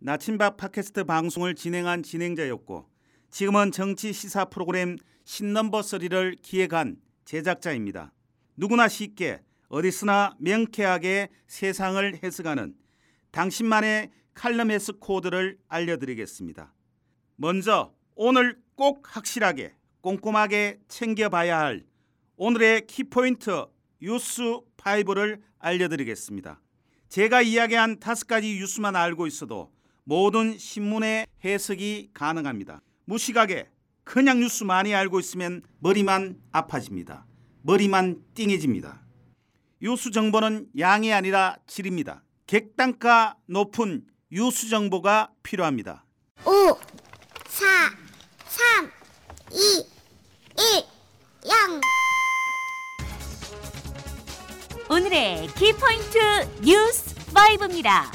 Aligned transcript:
나침밥 0.00 0.56
팟캐스트 0.56 1.04
방송을 1.04 1.54
진행한 1.56 2.02
진행자였고 2.02 2.88
지금은 3.30 3.72
정치 3.72 4.12
시사 4.12 4.44
프로그램 4.44 4.96
신넘버 5.24 5.82
서리를 5.82 6.36
기획한 6.40 6.98
제작자입니다. 7.24 8.12
누구나 8.56 8.86
쉽게 8.86 9.42
어디서나 9.68 10.36
명쾌하게 10.38 11.28
세상을 11.48 12.20
해석하는 12.22 12.74
당신만의 13.32 14.10
칼럼 14.34 14.70
해석 14.70 15.00
코드를 15.00 15.58
알려드리겠습니다. 15.68 16.72
먼저 17.36 17.92
오늘 18.14 18.56
꼭 18.76 19.04
확실하게 19.04 19.74
꼼꼼하게 20.00 20.78
챙겨봐야 20.86 21.58
할 21.58 21.84
오늘의 22.36 22.86
키포인트 22.86 23.66
뉴스 24.00 24.60
5를 24.76 25.40
알려드리겠습니다. 25.58 26.60
제가 27.08 27.42
이야기한 27.42 27.98
다섯 27.98 28.28
가지 28.28 28.54
뉴스만 28.58 28.94
알고 28.94 29.26
있어도 29.26 29.72
모든 30.08 30.56
신문의 30.56 31.26
해석이 31.44 32.12
가능합니다. 32.14 32.80
무식하게 33.04 33.68
그냥 34.04 34.40
뉴스 34.40 34.64
많이 34.64 34.94
알고 34.94 35.20
있으면 35.20 35.60
머리만 35.80 36.40
아파집니다. 36.50 37.26
머리만 37.60 38.22
띵해집니다. 38.32 39.02
뉴스 39.82 40.10
정보는 40.10 40.68
양이 40.78 41.12
아니라 41.12 41.58
질입니다. 41.66 42.24
객단가 42.46 43.36
높은 43.44 44.06
뉴스 44.32 44.70
정보가 44.70 45.28
필요합니다. 45.42 46.06
5, 46.46 46.50
4, 47.46 47.66
3, 48.46 48.90
2, 49.52 49.56
1, 50.56 50.84
0. 54.88 54.96
오늘의 54.96 55.48
키포인트 55.48 56.18
뉴스 56.62 57.14
5입니다. 57.34 58.10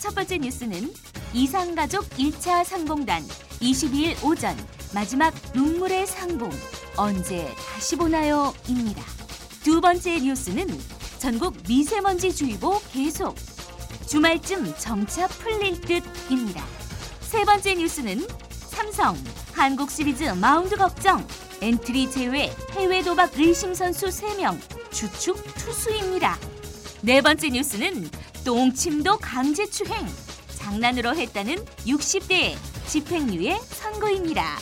첫 0.00 0.16
번째 0.16 0.38
뉴스는 0.38 1.07
이산가족 1.32 2.08
1차 2.10 2.64
상봉단 2.64 3.22
22일 3.60 4.24
오전 4.24 4.56
마지막 4.94 5.34
눈물의 5.54 6.06
상봉 6.06 6.50
언제 6.96 7.54
다시 7.54 7.96
보나요? 7.96 8.54
입니다. 8.66 9.02
두 9.62 9.80
번째 9.80 10.18
뉴스는 10.20 10.66
전국 11.18 11.54
미세먼지 11.68 12.34
주의보 12.34 12.80
계속 12.92 13.36
주말쯤 14.06 14.74
점차 14.78 15.26
풀릴 15.28 15.80
듯입니다. 15.82 16.64
세 17.20 17.44
번째 17.44 17.74
뉴스는 17.74 18.26
삼성 18.50 19.16
한국 19.52 19.90
시리즈 19.90 20.24
마운드 20.24 20.76
걱정 20.76 21.26
엔트리 21.60 22.10
제외 22.10 22.50
해외 22.72 23.02
도박 23.02 23.36
의심 23.38 23.74
선수 23.74 24.06
3명 24.06 24.58
주축 24.90 25.36
투수입니다. 25.56 26.38
네 27.02 27.20
번째 27.20 27.50
뉴스는 27.50 28.08
똥침도 28.44 29.18
강제 29.18 29.66
추행 29.66 30.06
장난으로 30.68 31.16
했다는 31.16 31.64
60대 31.86 32.54
집행유예 32.86 33.56
선고입니다. 33.56 34.58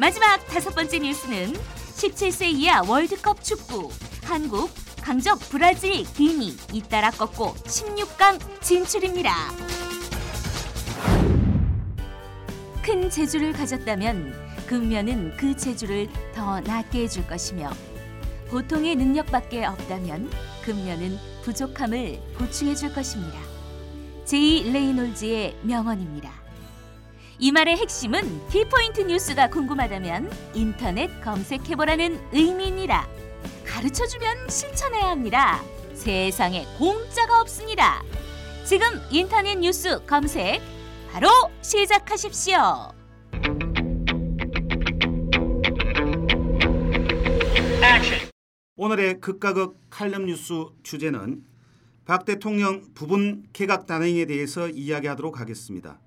마지막 0.00 0.38
다섯 0.46 0.74
번째 0.74 0.98
뉴스는 1.00 1.52
17세 1.52 2.46
이하 2.46 2.82
월드컵 2.88 3.44
축구 3.44 3.90
한국 4.24 4.70
강적 5.02 5.38
브라질 5.50 6.04
기니 6.14 6.56
잇따라 6.72 7.10
꺾고 7.10 7.54
16강 7.54 8.62
진출입니다. 8.62 9.34
큰 12.82 13.10
재주를 13.10 13.52
가졌다면 13.52 14.34
근면은 14.66 15.36
그 15.36 15.54
재주를 15.54 16.08
더 16.34 16.60
낫게 16.60 17.02
해줄 17.02 17.26
것이며 17.26 17.70
보통의 18.48 18.96
능력밖에 18.96 19.66
없다면 19.66 20.30
근면은 20.64 21.18
부족함을 21.42 22.20
보충해 22.38 22.74
줄 22.74 22.94
것입니다. 22.94 23.51
제이 24.24 24.70
레이놀즈의 24.72 25.56
명언입니다. 25.62 26.32
이 27.38 27.50
말의 27.50 27.76
핵심은 27.76 28.48
키포인트 28.50 29.00
뉴스가 29.00 29.50
궁금하다면 29.50 30.30
인터넷 30.54 31.20
검색해보라는 31.22 32.20
의미입니다. 32.32 33.08
가르쳐주면 33.66 34.48
실천해야 34.48 35.10
합니다. 35.10 35.60
세상에 35.94 36.64
공짜가 36.78 37.40
없습니다. 37.40 38.02
지금 38.64 38.86
인터넷 39.10 39.56
뉴스 39.56 40.04
검색 40.06 40.62
바로 41.12 41.28
시작하십시오. 41.62 42.92
오늘의 48.76 49.20
극과 49.20 49.52
극 49.52 49.78
칼럼 49.90 50.26
뉴스 50.26 50.54
주제는 50.82 51.44
박 52.04 52.24
대통령 52.24 52.82
부분 52.94 53.44
개각 53.52 53.86
단행에 53.86 54.24
대해서 54.26 54.68
이야기하도록 54.68 55.38
하겠습니다. 55.40 56.00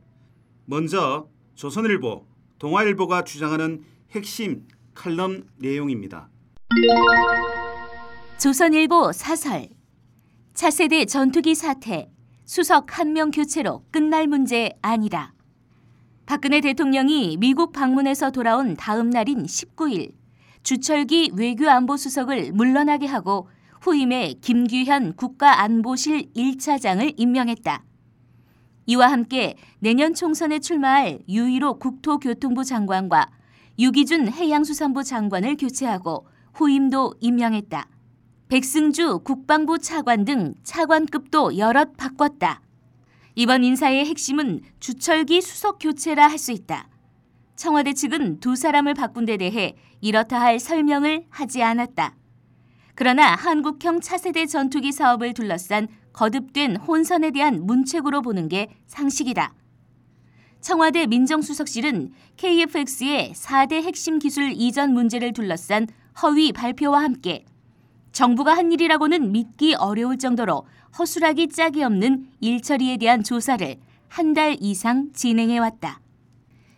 먼저 0.65 1.29
조선일보, 1.55 2.25
동아일보가 2.59 3.23
주장하는 3.23 3.83
핵심 4.11 4.67
칼럼 4.93 5.43
내용입니다. 5.57 6.29
조선일보 8.39 9.11
사설 9.13 9.69
차세대 10.53 11.05
전투기 11.05 11.55
사태 11.55 12.09
수석 12.45 12.99
한 12.99 13.13
명 13.13 13.31
교체로 13.31 13.83
끝날 13.91 14.27
문제 14.27 14.71
아니다. 14.81 15.33
박근혜 16.25 16.59
대통령이 16.59 17.37
미국 17.37 17.71
방문해서 17.71 18.31
돌아온 18.31 18.75
다음 18.75 19.09
날인 19.09 19.43
19일 19.43 20.13
주철기 20.63 21.31
외교안보수석을 21.35 22.51
물러나게 22.51 23.05
하고 23.05 23.47
후임에 23.85 24.33
김규현 24.41 25.13
국가안보실 25.15 26.33
1차장을 26.35 27.13
임명했다. 27.17 27.83
이와 28.87 29.11
함께 29.11 29.55
내년 29.77 30.15
총선에 30.15 30.57
출마할 30.57 31.19
유일호 31.29 31.77
국토교통부 31.77 32.63
장관과 32.63 33.29
유기준 33.77 34.29
해양수산부 34.29 35.03
장관을 35.03 35.57
교체하고 35.57 36.25
후임도 36.55 37.13
임명했다. 37.19 37.87
백승주 38.47 39.19
국방부 39.19 39.77
차관 39.77 40.25
등 40.25 40.55
차관급도 40.63 41.59
여럿 41.59 41.95
바꿨다. 41.95 42.61
이번 43.35 43.63
인사의 43.63 44.05
핵심은 44.05 44.61
주철기 44.79 45.41
수석 45.41 45.77
교체라 45.79 46.27
할 46.27 46.39
수 46.39 46.51
있다. 46.51 46.87
청와대 47.55 47.93
측은 47.93 48.39
두 48.39 48.55
사람을 48.55 48.95
바꾼 48.95 49.25
데 49.25 49.37
대해 49.37 49.75
이렇다 50.01 50.41
할 50.41 50.59
설명을 50.59 51.25
하지 51.29 51.61
않았다. 51.61 52.15
그러나 52.95 53.35
한국형 53.35 53.99
차세대 54.01 54.45
전투기 54.45 54.91
사업을 54.91 55.33
둘러싼 55.33 55.87
거듭된 56.13 56.77
혼선에 56.77 57.31
대한 57.31 57.65
문책으로 57.65 58.21
보는 58.21 58.47
게 58.47 58.69
상식이다. 58.87 59.53
청와대 60.61 61.05
민정수석실은 61.05 62.11
KFX의 62.37 63.33
4대 63.35 63.83
핵심 63.83 64.17
기술 64.17 64.51
이전 64.51 64.93
문제를 64.93 65.33
둘러싼 65.33 65.87
허위 66.23 66.51
발표와 66.53 67.03
함께 67.03 67.45
정부가 68.13 68.55
한 68.55 68.71
일이라고는 68.71 69.31
믿기 69.33 69.75
어려울 69.75 70.17
정도로 70.17 70.65
허술하기 70.97 71.49
짝이 71.49 71.83
없는 71.83 72.29
일처리에 72.39 72.97
대한 72.97 73.23
조사를 73.23 73.75
한 74.07 74.33
달 74.33 74.55
이상 74.61 75.11
진행해 75.11 75.59
왔다. 75.59 75.99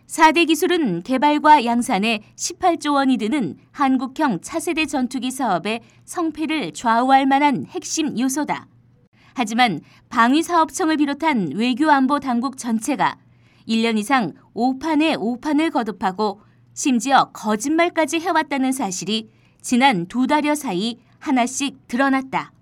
4대 0.08 0.48
기술은 0.48 1.04
개발과 1.04 1.66
양산에 1.66 2.22
18조 2.36 2.94
원이 2.94 3.18
드는 3.18 3.58
한국형 3.72 4.40
차세대 4.42 4.86
전투기 4.86 5.32
사업의 5.32 5.82
성패를 6.06 6.74
좌우할 6.74 7.26
만한 7.26 7.66
핵심 7.68 8.18
요소다. 8.18 8.68
하지만 9.34 9.82
방위사업청을 10.10 10.98
비롯한 10.98 11.52
외교안보 11.56 12.20
당국 12.20 12.58
전체가 12.58 13.18
1년 13.68 13.98
이상 14.00 14.34
오판에 14.54 15.16
오판을 15.16 15.72
거듭하고 15.72 16.42
심지어 16.74 17.32
거짓말까지 17.34 18.20
해왔다는 18.20 18.72
사실이 18.72 19.30
지난 19.62 20.06
두 20.08 20.26
달여 20.26 20.56
사이 20.56 20.98
하나씩 21.20 21.88
드러났다. 21.88 22.54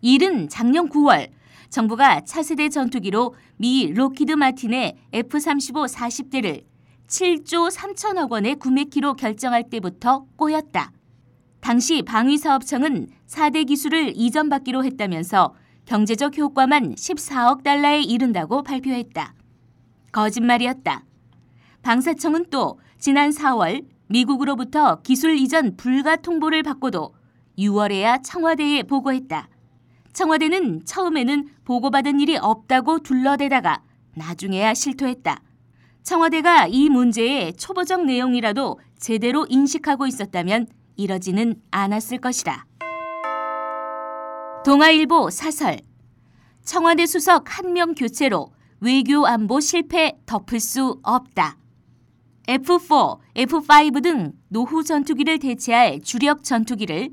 일은 0.00 0.48
작년 0.48 0.88
9월 0.88 1.28
정부가 1.72 2.20
차세대 2.20 2.68
전투기로 2.68 3.34
미 3.56 3.90
로키드 3.94 4.32
마틴의 4.32 4.94
F-35 5.14 5.88
40대를 5.88 6.64
7조 7.08 7.74
3천억 7.74 8.30
원에 8.30 8.54
구매키로 8.54 9.14
결정할 9.14 9.70
때부터 9.70 10.26
꼬였다. 10.36 10.92
당시 11.60 12.02
방위사업청은 12.02 13.08
4대 13.26 13.66
기술을 13.66 14.12
이전받기로 14.14 14.84
했다면서 14.84 15.54
경제적 15.86 16.36
효과만 16.36 16.94
14억 16.94 17.62
달러에 17.62 18.02
이른다고 18.02 18.62
발표했다. 18.62 19.34
거짓말이었다. 20.12 21.04
방사청은 21.80 22.50
또 22.50 22.78
지난 22.98 23.30
4월 23.30 23.86
미국으로부터 24.08 25.00
기술 25.00 25.38
이전 25.38 25.78
불가 25.78 26.16
통보를 26.16 26.62
받고도 26.64 27.14
6월에야 27.58 28.22
청와대에 28.22 28.82
보고했다. 28.82 29.48
청와대는 30.12 30.84
처음에는 30.84 31.48
보고받은 31.64 32.20
일이 32.20 32.36
없다고 32.36 33.00
둘러대다가 33.00 33.82
나중에야 34.14 34.74
실토했다. 34.74 35.40
청와대가 36.02 36.66
이 36.66 36.88
문제의 36.88 37.54
초보적 37.54 38.04
내용이라도 38.04 38.78
제대로 38.98 39.46
인식하고 39.48 40.06
있었다면 40.06 40.66
이러지는 40.96 41.56
않았을 41.70 42.18
것이다. 42.18 42.66
동아일보 44.64 45.30
사설 45.30 45.78
청와대 46.64 47.06
수석 47.06 47.58
한 47.58 47.72
명 47.72 47.94
교체로 47.94 48.52
외교 48.80 49.26
안보 49.26 49.60
실패 49.60 50.12
덮을 50.26 50.60
수 50.60 50.98
없다. 51.02 51.56
F4, 52.48 53.18
F5 53.36 54.02
등 54.02 54.32
노후 54.48 54.82
전투기를 54.82 55.38
대체할 55.38 56.00
주력 56.02 56.42
전투기를 56.42 57.10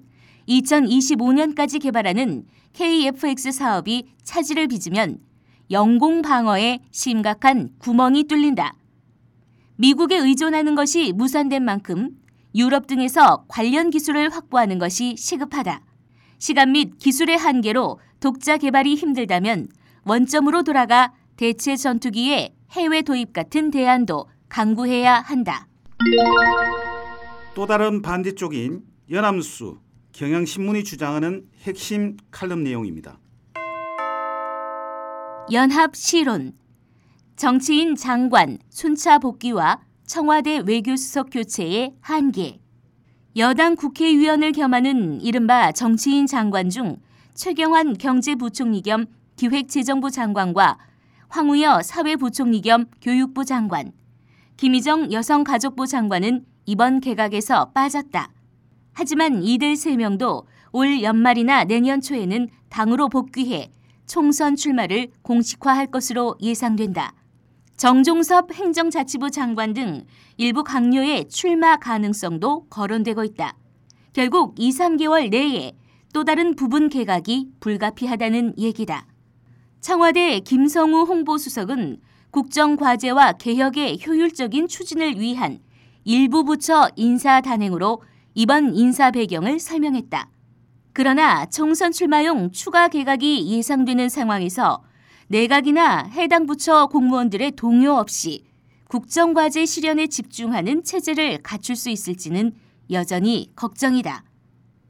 2025년까지 0.49 1.81
개발하는 1.81 2.45
KFX 2.73 3.51
사업이 3.51 4.07
차질을 4.23 4.67
빚으면 4.67 5.19
영공 5.71 6.21
방어에 6.21 6.79
심각한 6.91 7.69
구멍이 7.77 8.25
뚫린다. 8.25 8.73
미국에 9.75 10.17
의존하는 10.17 10.75
것이 10.75 11.13
무산된 11.13 11.63
만큼 11.63 12.17
유럽 12.55 12.87
등에서 12.87 13.45
관련 13.47 13.91
기술을 13.91 14.29
확보하는 14.33 14.79
것이 14.79 15.15
시급하다. 15.15 15.81
시간 16.39 16.71
및 16.71 16.97
기술의 16.97 17.37
한계로 17.37 17.99
독자 18.19 18.57
개발이 18.57 18.95
힘들다면 18.95 19.67
원점으로 20.05 20.63
돌아가 20.63 21.13
대체 21.37 21.75
전투기의 21.75 22.55
해외 22.71 23.01
도입 23.01 23.33
같은 23.33 23.71
대안도 23.71 24.27
강구해야 24.49 25.21
한다. 25.21 25.67
또 27.53 27.65
다른 27.65 28.01
반대쪽인 28.01 28.81
연암수 29.11 29.77
경향신문이 30.19 30.83
주장하는 30.83 31.47
핵심 31.61 32.17
칼럼 32.29 32.61
내용입니다. 32.65 33.17
연합 35.53 35.95
시론 35.95 36.51
정치인 37.37 37.95
장관 37.95 38.57
순차 38.67 39.17
복귀와 39.17 39.79
청와대 40.05 40.61
외교수석 40.67 41.29
교체의 41.31 41.93
한계 42.01 42.59
여당 43.37 43.77
국회의원을 43.77 44.51
겸하는 44.51 45.21
이른바 45.21 45.71
정치인 45.71 46.27
장관 46.27 46.69
중 46.69 46.97
최경환 47.33 47.97
경제부총리 47.97 48.81
겸 48.81 49.05
기획재정부 49.37 50.11
장관과 50.11 50.79
황우여 51.29 51.81
사회부총리 51.81 52.59
겸 52.59 52.87
교육부 53.01 53.45
장관, 53.45 53.93
김희정 54.57 55.13
여성가족부 55.13 55.87
장관은 55.87 56.45
이번 56.65 56.99
개각에서 56.99 57.71
빠졌다. 57.71 58.33
하지만 58.99 59.41
이들 59.41 59.77
세 59.77 59.95
명도 59.95 60.45
올 60.73 61.01
연말이나 61.01 61.63
내년 61.63 62.01
초에는 62.01 62.49
당으로 62.67 63.07
복귀해 63.07 63.71
총선 64.07 64.57
출마를 64.57 65.07
공식화할 65.21 65.87
것으로 65.87 66.35
예상된다. 66.41 67.13
정종섭 67.77 68.51
행정자치부 68.51 69.31
장관 69.31 69.73
등 69.73 70.03
일부 70.35 70.65
강요의 70.65 71.29
출마 71.29 71.77
가능성도 71.77 72.65
거론되고 72.69 73.23
있다. 73.23 73.55
결국 74.11 74.55
2, 74.57 74.69
3개월 74.71 75.29
내에 75.29 75.71
또 76.11 76.25
다른 76.25 76.57
부분 76.57 76.89
개각이 76.89 77.51
불가피하다는 77.61 78.55
얘기다. 78.57 79.07
청와대 79.79 80.41
김성우 80.41 81.03
홍보수석은 81.03 82.01
국정과제와 82.31 83.33
개혁의 83.33 83.99
효율적인 84.05 84.67
추진을 84.67 85.17
위한 85.21 85.59
일부 86.03 86.43
부처 86.43 86.89
인사 86.97 87.39
단행으로 87.39 88.01
이번 88.33 88.75
인사 88.75 89.11
배경을 89.11 89.59
설명했다. 89.59 90.29
그러나 90.93 91.45
총선 91.45 91.91
출마용 91.91 92.51
추가 92.51 92.87
개각이 92.87 93.47
예상되는 93.47 94.09
상황에서 94.09 94.83
내각이나 95.27 96.03
해당 96.03 96.45
부처 96.45 96.87
공무원들의 96.87 97.51
동요 97.51 97.93
없이 97.93 98.43
국정과제 98.87 99.65
실현에 99.65 100.07
집중하는 100.07 100.83
체제를 100.83 101.43
갖출 101.43 101.75
수 101.75 101.89
있을지는 101.89 102.53
여전히 102.89 103.51
걱정이다. 103.55 104.23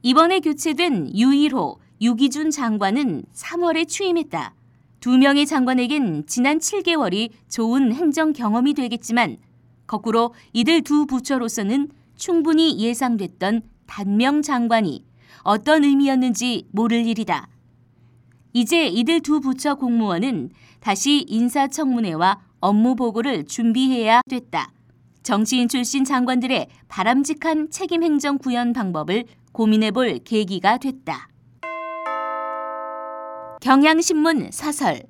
이번에 0.02 0.40
교체된 0.40 1.14
유일호, 1.14 1.78
유기준 2.00 2.50
장관은 2.50 3.24
3월에 3.34 3.86
취임했다. 3.86 4.54
두 5.00 5.18
명의 5.18 5.44
장관에겐 5.44 6.24
지난 6.26 6.58
7개월이 6.58 7.30
좋은 7.48 7.94
행정 7.94 8.32
경험이 8.32 8.72
되겠지만 8.72 9.36
거꾸로 9.86 10.32
이들 10.54 10.82
두 10.82 11.04
부처로서는 11.04 11.90
충분히 12.20 12.78
예상됐던 12.78 13.62
단명 13.86 14.42
장관이 14.42 15.04
어떤 15.42 15.84
의미였는지 15.84 16.68
모를 16.70 17.06
일이다. 17.06 17.48
이제 18.52 18.86
이들 18.86 19.22
두 19.22 19.40
부처 19.40 19.74
공무원은 19.74 20.50
다시 20.80 21.24
인사청문회와 21.26 22.40
업무 22.60 22.94
보고를 22.94 23.46
준비해야 23.46 24.20
됐다. 24.28 24.70
정치인 25.22 25.66
출신 25.66 26.04
장관들의 26.04 26.68
바람직한 26.88 27.70
책임 27.70 28.02
행정 28.02 28.36
구현 28.38 28.74
방법을 28.74 29.24
고민해 29.52 29.90
볼 29.92 30.18
계기가 30.18 30.76
됐다. 30.76 31.30
경향신문 33.62 34.50
사설 34.52 35.02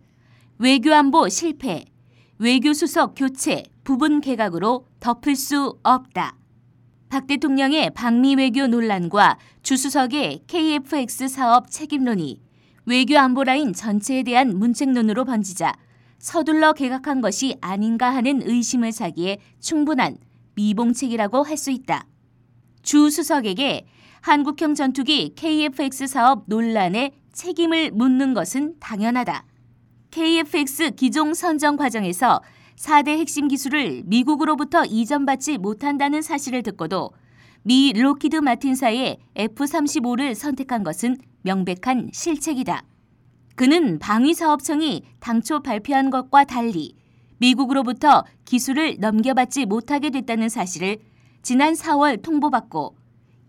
외교안보 0.58 1.28
실패 1.28 1.84
외교수석 2.38 3.14
교체 3.16 3.64
부분 3.82 4.20
개각으로 4.20 4.86
덮을 5.00 5.34
수 5.34 5.78
없다. 5.82 6.39
박 7.10 7.26
대통령의 7.26 7.90
방미 7.90 8.36
외교 8.36 8.68
논란과 8.68 9.36
주수석의 9.64 10.42
KFX 10.46 11.26
사업 11.26 11.68
책임론이 11.68 12.40
외교 12.86 13.18
안보 13.18 13.42
라인 13.42 13.72
전체에 13.72 14.22
대한 14.22 14.56
문책론으로 14.56 15.24
번지자 15.24 15.74
서둘러 16.20 16.72
개각한 16.72 17.20
것이 17.20 17.56
아닌가 17.60 18.14
하는 18.14 18.40
의심을 18.46 18.92
사기에 18.92 19.38
충분한 19.58 20.18
미봉책이라고 20.54 21.42
할 21.42 21.56
수 21.56 21.72
있다. 21.72 22.06
주 22.82 23.10
수석에게 23.10 23.86
한국형 24.20 24.76
전투기 24.76 25.34
KFX 25.34 26.06
사업 26.06 26.44
논란에 26.46 27.10
책임을 27.32 27.90
묻는 27.90 28.34
것은 28.34 28.76
당연하다. 28.78 29.44
KFX 30.12 30.92
기종 30.92 31.34
선정 31.34 31.76
과정에서 31.76 32.40
4대 32.80 33.18
핵심 33.18 33.46
기술을 33.48 34.04
미국으로부터 34.06 34.86
이전받지 34.86 35.58
못한다는 35.58 36.22
사실을 36.22 36.62
듣고도 36.62 37.10
미 37.62 37.92
로키드 37.92 38.36
마틴사의 38.36 39.18
F-35를 39.36 40.34
선택한 40.34 40.82
것은 40.82 41.18
명백한 41.42 42.10
실책이다. 42.14 42.82
그는 43.54 43.98
방위사업청이 43.98 45.02
당초 45.20 45.60
발표한 45.60 46.08
것과 46.08 46.44
달리 46.44 46.94
미국으로부터 47.36 48.24
기술을 48.46 48.96
넘겨받지 48.98 49.66
못하게 49.66 50.08
됐다는 50.08 50.48
사실을 50.48 50.98
지난 51.42 51.74
4월 51.74 52.22
통보받고 52.22 52.96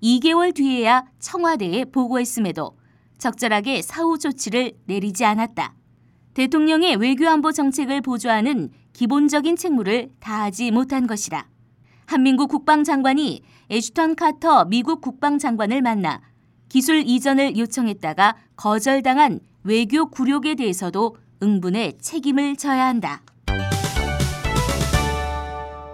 2개월 0.04 0.54
뒤에야 0.54 1.06
청와대에 1.20 1.86
보고했음에도 1.86 2.78
적절하게 3.18 3.82
사후 3.82 4.18
조치를 4.18 4.74
내리지 4.88 5.24
않았다. 5.24 5.74
대통령의 6.34 6.98
외교안보 6.98 7.52
정책을 7.54 8.02
보좌하는 8.02 8.72
기본적인 8.94 9.56
책무를 9.56 10.10
다하지 10.20 10.72
못한 10.72 11.08
것이다. 11.08 11.48
한민국 12.06 12.50
국방장관이 12.50 13.42
애슈턴 13.70 14.16
카터 14.16 14.66
미국 14.66 15.02
국방장관을 15.02 15.82
만나 15.82 16.22
기술 16.68 17.04
이전을 17.06 17.58
요청했다가 17.58 18.36
거절당한 18.56 19.40
외교 19.64 20.10
굴욕에 20.10 20.56
대해서도 20.56 21.16
응분의 21.44 21.98
책임을 22.00 22.56
져야 22.56 22.88
한다. 22.88 23.22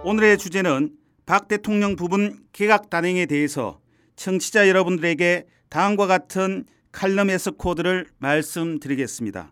오늘의 0.03 0.37
주제는 0.37 0.91
박 1.25 1.47
대통령 1.47 1.95
부분 1.95 2.39
개각 2.53 2.89
단행에 2.89 3.25
대해서 3.25 3.79
청취자 4.15 4.69
여러분들에게 4.69 5.45
다음과 5.69 6.07
같은 6.07 6.65
칼럼에서 6.91 7.51
코드를 7.51 8.07
말씀드리겠습니다. 8.17 9.51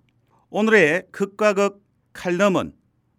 오늘의 0.50 1.08
극과 1.12 1.54
극 1.54 1.84
칼럼은 2.14 2.74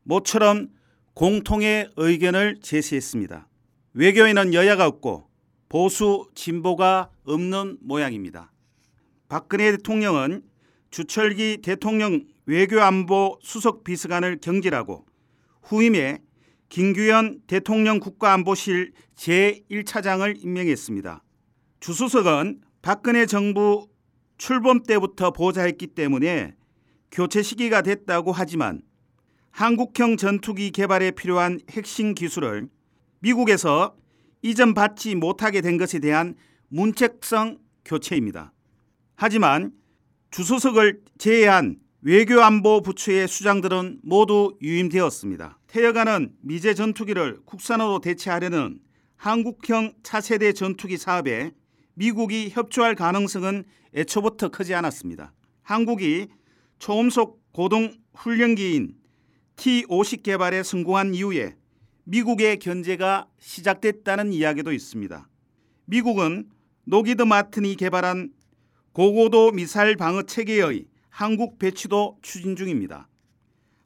모처럼 0.07 0.69
공통의 1.15 1.91
의견을 1.97 2.61
제시했습니다. 2.63 3.49
외교에는 3.95 4.55
여야가 4.55 4.87
없고 4.87 5.29
보수 5.69 6.29
진보가 6.35 7.11
없는 7.25 7.79
모양입니다. 7.81 8.53
박근혜 9.29 9.73
대통령은 9.73 10.43
주철기 10.91 11.59
대통령 11.63 12.25
외교안보 12.47 13.41
수석 13.43 13.83
비서관을 13.83 14.39
경질하고 14.41 15.05
후임에 15.63 16.21
김규현 16.69 17.41
대통령 17.49 17.99
국가안보실 17.99 18.93
제1차장을 19.17 20.45
임명했습니다. 20.45 21.23
주수석은 21.81 22.61
박근혜 22.81 23.27
정부 23.27 23.89
출범 24.39 24.85
때부터 24.85 25.33
보좌했기 25.33 25.89
때문에 25.89 26.55
교체 27.11 27.43
시기가 27.43 27.83
됐다고 27.83 28.31
하지만 28.31 28.83
한국형 29.57 30.19
전투기 30.19 30.71
개발에 30.71 31.13
필요한 31.13 31.61
핵심 31.71 32.15
기술을 32.15 32.69
미국에서 33.21 33.97
이전 34.43 34.75
받지 34.75 35.15
못하게 35.15 35.63
된 35.63 35.79
것에 35.79 35.99
대한 35.99 36.35
문책성 36.69 37.57
교체입니다. 37.87 38.53
하지만 39.15 39.73
주소석을 40.31 41.01
제외한 41.17 41.77
외교안보 42.03 42.83
부처의 42.83 43.29
수장들은 43.29 44.01
모두 44.03 44.59
유임되었습니다. 44.61 45.59
퇴역하는 45.69 46.35
미제 46.43 46.75
전투기를 46.75 47.41
국산으로 47.47 48.01
대체하려는 48.01 48.79
한국형 49.17 49.95
차세대 50.03 50.53
전투기 50.53 50.99
사업에 50.99 51.53
미국이 51.95 52.51
협조할 52.51 52.95
가능성은 52.95 53.65
애초부터 53.95 54.51
크지 54.51 54.75
않았습니다. 54.75 55.33
한국이 55.63 56.27
초음속 56.79 57.41
고등 57.53 57.95
훈련기인 58.13 59.06
T-50 59.57 60.23
개발에 60.23 60.63
성공한 60.63 61.15
이후에 61.15 61.57
미국의 62.05 62.59
견제가 62.59 63.27
시작됐다는 63.39 64.33
이야기도 64.33 64.73
있습니다. 64.73 65.29
미국은 65.87 66.49
록히드 66.85 67.23
마틴이 67.23 67.75
개발한 67.77 68.33
고고도 68.93 69.53
미사일 69.53 69.97
방어 69.97 70.23
체계의 70.23 70.87
한국 71.09 71.59
배치도 71.59 72.19
추진 72.23 72.55
중입니다. 72.55 73.09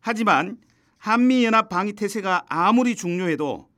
하지만 0.00 0.58
한미연합 0.98 1.68
방위 1.68 1.94
태세가 1.94 2.44
아무리 2.48 2.94
중요해도 2.94 3.68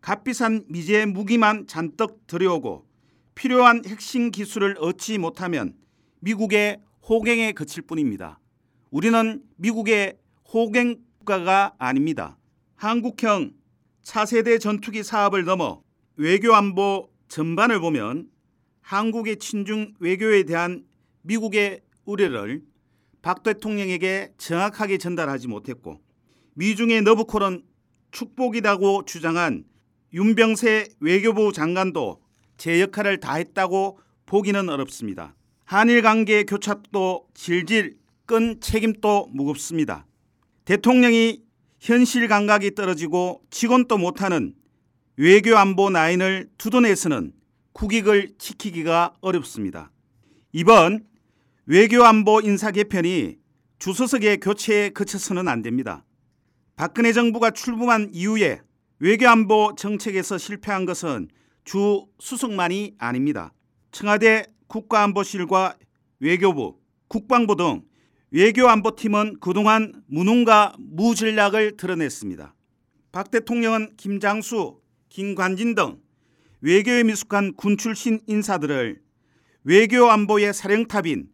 값비싼 0.00 0.64
미제 0.68 1.06
무기만 1.06 1.66
잔뜩 1.66 2.26
들여오고 2.26 2.86
필요한 3.34 3.82
핵심 3.84 4.30
기술을 4.30 4.76
얻지 4.78 5.18
못하면 5.18 5.74
미국의 6.20 6.80
호갱에 7.08 7.52
그칠 7.52 7.82
뿐입니다. 7.82 8.38
우리는 8.90 9.42
미국의 9.56 10.18
호갱 10.52 11.07
국가가 11.28 11.74
아닙니다. 11.76 12.38
한국형 12.76 13.52
차세대 14.02 14.58
전투기 14.58 15.02
사업을 15.02 15.44
넘어 15.44 15.82
외교 16.16 16.54
안보 16.54 17.10
전반을 17.28 17.80
보면 17.80 18.30
한국의 18.80 19.36
친중 19.36 19.92
외교에 20.00 20.44
대한 20.44 20.86
미국의 21.20 21.82
우려를 22.06 22.62
박 23.20 23.42
대통령에게 23.42 24.32
정확하게 24.38 24.96
전달하지 24.96 25.48
못했고 25.48 26.00
미중의 26.54 27.02
너브콜은 27.02 27.62
축복이라고 28.10 29.04
주장한 29.04 29.64
윤병세 30.14 30.88
외교부 31.00 31.52
장관도 31.52 32.22
제 32.56 32.80
역할을 32.80 33.20
다했다고 33.20 33.98
보기는 34.24 34.66
어렵습니다. 34.66 35.34
한일 35.66 36.00
관계 36.00 36.44
교착도 36.44 37.28
질질 37.34 37.98
끈 38.24 38.60
책임도 38.60 39.28
무겁습니다. 39.34 40.06
대통령이 40.68 41.40
현실 41.80 42.28
감각이 42.28 42.74
떨어지고 42.74 43.40
직원도 43.48 43.96
못하는 43.96 44.54
외교 45.16 45.56
안보 45.56 45.88
라인을 45.88 46.50
두둔해서는 46.58 47.32
국익을 47.72 48.34
지키기가 48.36 49.14
어렵습니다. 49.22 49.90
이번 50.52 51.06
외교 51.64 52.04
안보 52.04 52.42
인사 52.42 52.70
개편이 52.70 53.38
주소석의 53.78 54.40
교체에 54.40 54.90
그쳐서는 54.90 55.48
안 55.48 55.62
됩니다. 55.62 56.04
박근혜 56.76 57.14
정부가 57.14 57.52
출범한 57.52 58.10
이후에 58.12 58.60
외교 58.98 59.26
안보 59.26 59.74
정책에서 59.74 60.36
실패한 60.36 60.84
것은 60.84 61.28
주 61.64 62.04
수석만이 62.18 62.96
아닙니다. 62.98 63.54
청와대 63.90 64.44
국가안보실과 64.66 65.78
외교부, 66.20 66.78
국방부 67.08 67.56
등 67.56 67.87
외교안보팀은 68.30 69.38
그동안 69.40 70.02
무능과 70.06 70.76
무전략을 70.78 71.76
드러냈습니다. 71.76 72.54
박 73.10 73.30
대통령은 73.30 73.96
김장수, 73.96 74.80
김관진 75.08 75.74
등 75.74 75.98
외교에 76.60 77.04
미숙한 77.04 77.54
군 77.54 77.78
출신 77.78 78.20
인사들을 78.26 79.00
외교안보의 79.64 80.52
사령탑인 80.52 81.28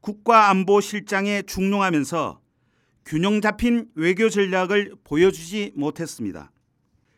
국가안보실장에 0.00 1.42
중용하면서 1.42 2.40
균형 3.04 3.40
잡힌 3.40 3.88
외교 3.94 4.28
전략을 4.28 4.94
보여주지 5.02 5.72
못했습니다. 5.74 6.52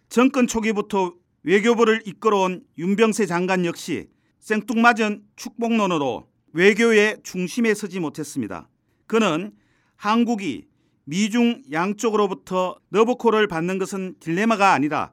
정권 0.09 0.47
초기부터 0.47 1.15
외교부를 1.43 2.03
이끌어온 2.07 2.65
윤병세 2.79 3.27
장관 3.27 3.67
역시 3.67 4.09
생뚱맞은 4.41 5.25
축복론으로 5.37 6.29
외교의 6.53 7.19
중심에 7.23 7.75
서지 7.75 8.01
못했습니다. 8.01 8.69
그는 9.09 9.51
한국이 9.97 10.69
미중 11.05 11.63
양쪽으로부터 11.73 12.79
너브콜을 12.91 13.49
받는 13.49 13.79
것은 13.79 14.15
딜레마가 14.21 14.73
아니라 14.73 15.11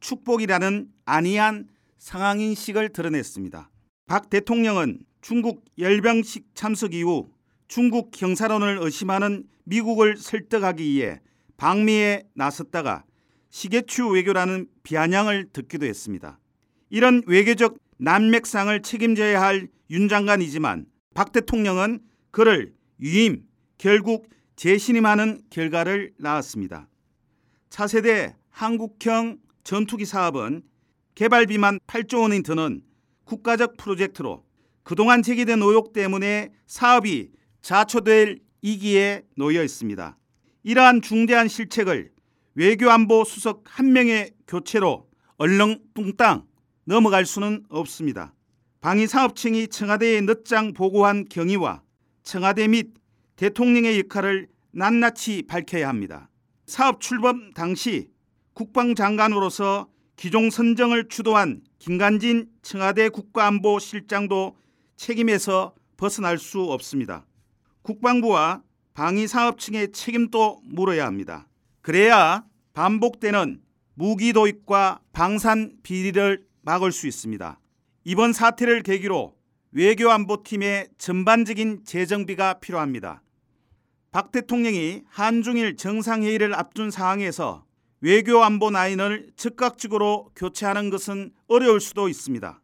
축복이라는 0.00 0.88
안이한 1.06 1.68
상황인식을 1.96 2.90
드러냈습니다. 2.90 3.70
박 4.06 4.28
대통령은 4.28 5.00
중국 5.22 5.64
열병식 5.78 6.54
참석 6.54 6.92
이후 6.92 7.30
중국 7.66 8.10
경사론을 8.10 8.78
의심하는 8.82 9.44
미국을 9.64 10.18
설득하기 10.18 10.84
위해 10.84 11.20
방미에 11.56 12.24
나섰다가 12.34 13.04
시계추 13.48 14.08
외교라는 14.08 14.68
비아냥을 14.82 15.48
듣기도 15.54 15.86
했습니다. 15.86 16.38
이런 16.90 17.22
외교적 17.26 17.78
난맥상을 17.96 18.82
책임져야 18.82 19.40
할 19.40 19.68
윤 19.88 20.08
장관이지만 20.08 20.86
박 21.14 21.32
대통령은 21.32 22.00
그를 22.30 22.74
유임, 23.00 23.46
결국 23.78 24.28
재신임하는 24.56 25.42
결과를 25.50 26.14
낳았습니다. 26.18 26.88
차세대 27.68 28.36
한국형 28.50 29.38
전투기 29.64 30.04
사업은 30.04 30.62
개발비만 31.14 31.80
8조 31.86 32.22
원이 32.22 32.42
드는 32.42 32.82
국가적 33.24 33.76
프로젝트로 33.76 34.44
그동안 34.82 35.22
제기된 35.22 35.60
의혹 35.60 35.92
때문에 35.92 36.52
사업이 36.66 37.32
자초될 37.60 38.38
이기에 38.62 39.24
놓여 39.36 39.62
있습니다. 39.62 40.16
이러한 40.62 41.02
중대한 41.02 41.48
실책을 41.48 42.12
외교안보 42.54 43.24
수석 43.24 43.64
한 43.66 43.92
명의 43.92 44.30
교체로 44.46 45.08
얼렁뚱땅 45.36 46.46
넘어갈 46.84 47.26
수는 47.26 47.64
없습니다. 47.68 48.32
방위사업청이 48.80 49.68
청와대에 49.68 50.20
늦장 50.22 50.72
보고한 50.72 51.26
경위와 51.28 51.82
청와대 52.26 52.66
및 52.66 52.92
대통령의 53.36 54.00
역할을 54.00 54.48
낱낱이 54.72 55.44
밝혀야 55.46 55.88
합니다. 55.88 56.28
사업 56.66 57.00
출범 57.00 57.52
당시 57.52 58.08
국방장관으로서 58.52 59.88
기종 60.16 60.50
선정을 60.50 61.08
주도한 61.08 61.62
김관진 61.78 62.48
청와대 62.62 63.10
국가안보실장도 63.10 64.56
책임에서 64.96 65.74
벗어날 65.96 66.38
수 66.38 66.62
없습니다. 66.62 67.24
국방부와 67.82 68.62
방위사업청의 68.94 69.92
책임도 69.92 70.62
물어야 70.64 71.06
합니다. 71.06 71.46
그래야 71.80 72.44
반복되는 72.72 73.62
무기 73.94 74.32
도입과 74.32 75.00
방산 75.12 75.76
비리를 75.84 76.44
막을 76.62 76.90
수 76.90 77.06
있습니다. 77.06 77.60
이번 78.02 78.32
사태를 78.32 78.82
계기로 78.82 79.35
외교안보팀의 79.76 80.88
전반적인 80.96 81.84
재정비가 81.84 82.60
필요합니다. 82.60 83.22
박 84.10 84.32
대통령이 84.32 85.02
한중일 85.06 85.76
정상회의를 85.76 86.54
앞둔 86.54 86.90
상황에서 86.90 87.66
외교안보 88.00 88.70
라인을 88.70 89.32
즉각적으로 89.36 90.30
교체하는 90.34 90.88
것은 90.88 91.30
어려울 91.46 91.82
수도 91.82 92.08
있습니다. 92.08 92.58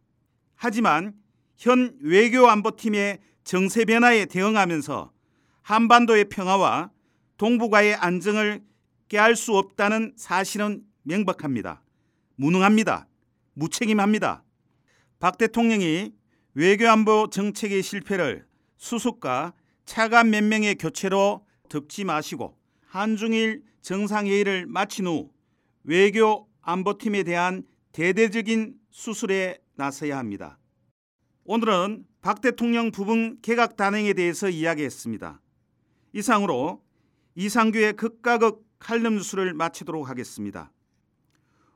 하지만 0.55 1.13
현 1.59 1.95
외교안보팀의 2.01 3.19
정세 3.45 3.85
변화에 3.85 4.25
대응하면서 4.25 5.13
한반도의 5.61 6.31
평화와 6.31 6.93
동북아의 7.37 7.95
안정을 7.95 8.63
깨할 9.09 9.37
수 9.37 9.55
없다는 9.59 10.15
사실은 10.17 10.83
명백합니다. 11.03 11.83
무능합니다. 12.37 13.07
무책임합니다. 13.53 14.45
박 15.19 15.37
대통령이 15.37 16.22
외교안보 16.55 17.29
정책의 17.31 17.83
실패를 17.83 18.45
수습과 18.77 19.55
차관 19.87 20.31
몇 20.31 20.45
명의 20.45 20.75
교체로 20.75 21.47
덮지 21.69 22.05
마시고 22.05 22.59
한중일 22.87 23.63
정상회의를 23.81 24.67
마친 24.67 25.07
후 25.07 25.31
외교 25.85 26.49
안보팀에 26.61 27.23
대한 27.23 27.65
대대적인 27.93 28.75
수술에 28.91 29.59
나서야 29.77 30.19
합니다. 30.19 30.59
오늘은 31.45 32.05
박 32.21 32.41
대통령 32.41 32.91
부분 32.91 33.39
개각 33.41 33.77
단행에 33.77 34.13
대해서 34.13 34.49
이야기했습니다. 34.49 35.41
이상으로 36.13 36.83
이상규의 37.35 37.95
극과 37.95 38.39
극 38.39 38.67
칼럼 38.79 39.15
뉴스를 39.15 39.55
마치도록 39.55 40.09
하겠습니다. 40.09 40.71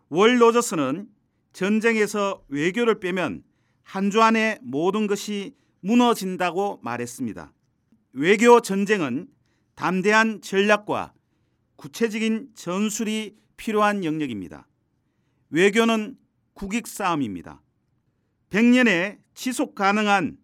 월 0.09 0.41
로저스는 0.41 1.09
전쟁에서 1.53 2.45
외교를 2.49 3.01
빼면 3.01 3.43
한 3.87 4.11
주 4.11 4.21
안에 4.21 4.59
모든 4.63 5.07
것이 5.07 5.55
무너진다고 5.81 6.81
말했습니다. 6.83 7.53
외교 8.15 8.61
전쟁은 8.61 9.29
담대한 9.77 10.41
전략과 10.41 11.15
구체적인 11.77 12.51
전술이 12.57 13.37
필요한 13.57 14.05
영역입니다. 14.05 14.67
외교는 15.51 16.19
국익 16.55 16.89
싸움입니다. 16.89 17.63
100년의 18.51 19.19
지속 19.35 19.77
가능한 19.77 20.37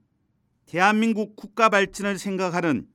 대한민국 0.66 1.34
국가 1.34 1.68
발전을 1.68 2.18
생각하는 2.18 2.86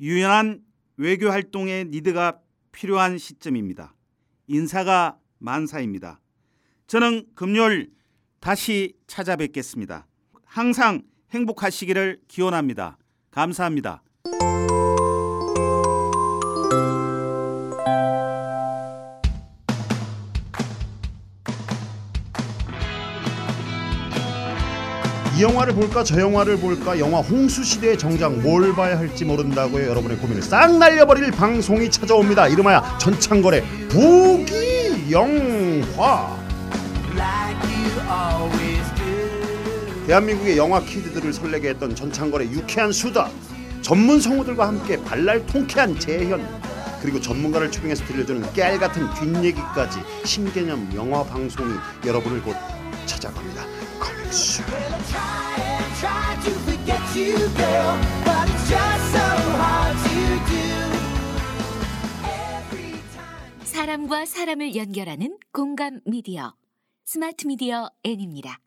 유연한 0.00 0.62
외교 0.96 1.28
활동의 1.28 1.86
니드가 1.86 2.38
필요한 2.70 3.18
시점입니다. 3.18 3.94
인사가 4.46 5.18
만사입니다. 5.38 6.20
저는 6.86 7.26
금요일 7.34 7.97
다시 8.40 8.94
찾아뵙겠습니다. 9.06 10.06
항상 10.44 11.02
행복하시기를 11.30 12.20
기원합니다. 12.28 12.96
감사합니다. 13.30 14.02
이 25.36 25.42
영화를 25.42 25.72
볼까 25.72 26.02
저 26.02 26.20
영화를 26.20 26.58
볼까 26.58 26.98
영화 26.98 27.20
홍수 27.20 27.62
시대의 27.62 27.96
정작 27.96 28.32
뭘 28.40 28.74
봐야 28.74 28.98
할지 28.98 29.24
모른다고요 29.24 29.86
여러분의 29.88 30.18
고민을 30.18 30.42
싹 30.42 30.76
날려버릴 30.76 31.30
방송이 31.30 31.88
찾아옵니다 31.92 32.48
이름하여 32.48 32.98
전창걸의 32.98 33.62
부기 33.88 35.12
영화 35.12 36.47
대한민국의 40.08 40.56
영화 40.56 40.80
키드들을 40.80 41.34
설레게 41.34 41.68
했던 41.68 41.94
전창걸의 41.94 42.50
유쾌한 42.50 42.90
수다 42.92 43.28
전문 43.82 44.18
성우들과 44.18 44.66
함께 44.66 44.96
발랄 45.04 45.44
통쾌한 45.44 46.00
재현 46.00 46.42
그리고 47.02 47.20
전문가를 47.20 47.70
초빙해서 47.70 48.06
들려주는 48.06 48.54
깨알 48.54 48.78
같은 48.78 49.06
뒷얘기까지 49.12 50.00
신개념 50.24 50.90
영화 50.94 51.22
방송이 51.22 51.74
여러분을 52.06 52.42
곧 52.42 52.56
찾아갑니다 53.04 53.66
time. 55.10 55.58
사람과 63.64 64.24
사람을 64.24 64.74
연결하는 64.74 65.36
공감 65.52 66.00
미디어 66.06 66.54
스마트 67.04 67.46
미디어 67.46 67.90
N입니다. 68.04 68.60